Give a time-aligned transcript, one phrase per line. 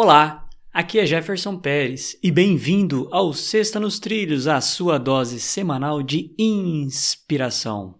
[0.00, 6.04] Olá, aqui é Jefferson Pérez e bem-vindo ao Sexta nos Trilhos, a sua dose semanal
[6.04, 7.98] de inspiração.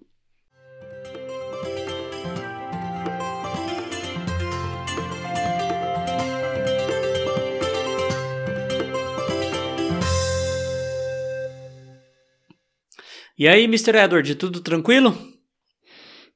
[13.36, 13.96] E aí, Mr.
[13.96, 15.18] Edward, tudo tranquilo?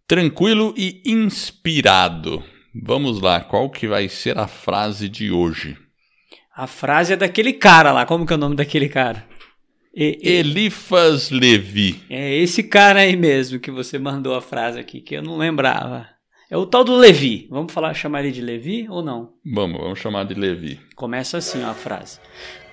[0.09, 2.43] Tranquilo e inspirado.
[2.75, 5.77] Vamos lá, qual que vai ser a frase de hoje?
[6.57, 9.27] A frase é daquele cara lá, como que é o nome daquele cara?
[9.95, 12.03] E, Elifas Levi.
[12.09, 16.09] É esse cara aí mesmo que você mandou a frase aqui, que eu não lembrava.
[16.51, 17.47] É o tal do Levi.
[17.51, 19.35] Vamos falar, chamar ele de Levi ou não?
[19.45, 20.81] Vamos, vamos chamar de Levi.
[20.95, 22.21] Começa assim ó, a frase.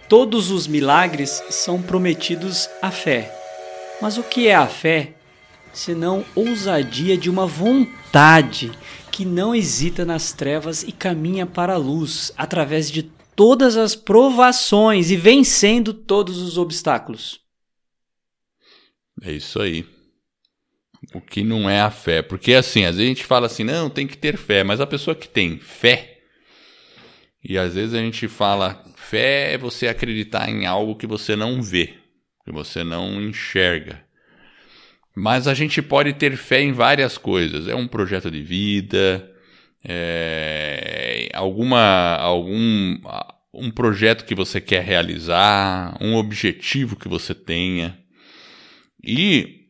[0.08, 3.34] Todos os milagres são prometidos à fé.
[4.02, 5.16] Mas o que é a fé?
[5.74, 8.72] Senão ousadia de uma vontade
[9.12, 13.04] que não hesita nas trevas e caminha para a luz através de
[13.36, 17.40] todas as provações e vencendo todos os obstáculos.
[19.22, 19.86] É isso aí.
[21.14, 22.22] O que não é a fé.
[22.22, 24.88] Porque assim, às vezes a gente fala assim, não, tem que ter fé, mas a
[24.88, 26.20] pessoa que tem fé,
[27.44, 31.62] e às vezes a gente fala, fé é você acreditar em algo que você não
[31.62, 31.96] vê,
[32.44, 34.04] que você não enxerga.
[35.20, 37.68] Mas a gente pode ter fé em várias coisas.
[37.68, 39.30] É um projeto de vida,
[39.84, 42.98] é alguma, algum
[43.54, 48.00] um projeto que você quer realizar, um objetivo que você tenha.
[49.04, 49.66] E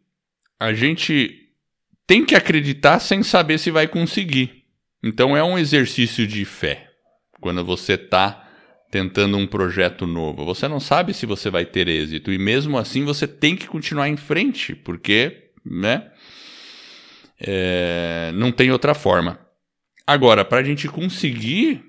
[0.59, 1.49] a gente
[2.05, 4.65] tem que acreditar sem saber se vai conseguir.
[5.03, 6.91] Então é um exercício de fé.
[7.41, 8.48] Quando você está
[8.89, 10.45] tentando um projeto novo.
[10.45, 14.09] Você não sabe se você vai ter êxito e mesmo assim você tem que continuar
[14.09, 16.11] em frente, porque, né?
[17.39, 19.39] É, não tem outra forma.
[20.05, 21.83] Agora, para a gente conseguir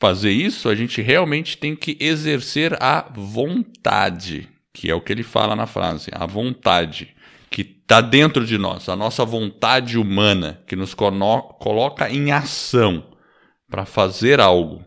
[0.00, 5.22] fazer isso, a gente realmente tem que exercer a vontade, que é o que ele
[5.22, 7.14] fala na frase, a vontade
[7.50, 13.04] que está dentro de nós, a nossa vontade humana que nos coloca em ação
[13.70, 14.84] para fazer algo.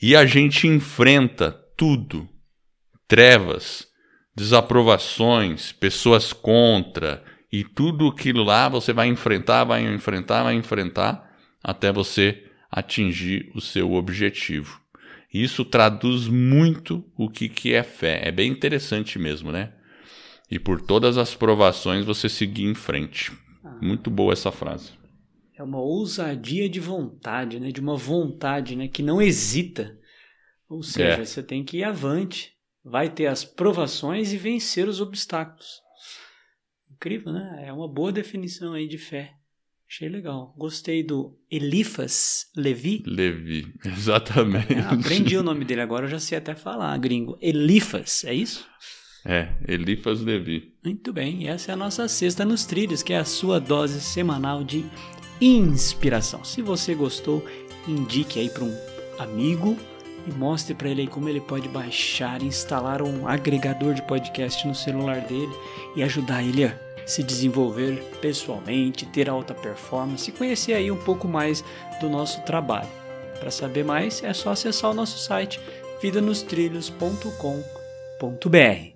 [0.00, 2.28] E a gente enfrenta tudo:
[3.08, 3.86] trevas,
[4.34, 11.30] desaprovações, pessoas contra, e tudo aquilo lá você vai enfrentar, vai enfrentar, vai enfrentar,
[11.62, 14.80] até você atingir o seu objetivo.
[15.32, 18.20] Isso traduz muito o que, que é fé.
[18.24, 19.72] É bem interessante mesmo, né?
[20.50, 23.32] E por todas as provações você seguir em frente.
[23.80, 24.92] Muito boa essa frase.
[25.56, 27.70] É uma ousadia de vontade, né?
[27.70, 28.88] De uma vontade, né?
[28.88, 29.98] Que não hesita.
[30.68, 31.24] Ou seja, é.
[31.24, 32.54] você tem que ir avante.
[32.84, 35.80] Vai ter as provações e vencer os obstáculos.
[36.90, 37.64] Incrível, né?
[37.66, 39.34] É uma boa definição aí de fé.
[39.88, 40.52] Achei legal.
[40.58, 43.02] Gostei do Elifas Levi.
[43.06, 44.74] Levi, exatamente.
[44.74, 47.38] É, aprendi o nome dele agora, eu já sei até falar, gringo.
[47.40, 48.66] Elifas, é isso?
[49.24, 50.74] É, Elifas Levi.
[50.84, 54.00] Muito bem, e essa é a nossa Sexta nos Trilhos, que é a sua dose
[54.00, 54.84] semanal de
[55.40, 56.44] inspiração.
[56.44, 57.44] Se você gostou,
[57.86, 58.74] indique aí para um
[59.18, 59.76] amigo
[60.26, 64.74] e mostre para ele aí como ele pode baixar instalar um agregador de podcast no
[64.74, 65.54] celular dele
[65.94, 66.74] e ajudar ele a
[67.06, 71.62] se desenvolver pessoalmente, ter alta performance e conhecer aí um pouco mais
[72.00, 72.88] do nosso trabalho.
[73.38, 75.60] Para saber mais, é só acessar o nosso site
[76.02, 78.95] vidanostrilhos.com.br.